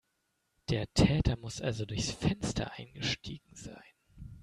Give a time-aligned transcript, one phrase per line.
[0.69, 3.93] Der Täter muss also durchs Fenster eingestiegen sein.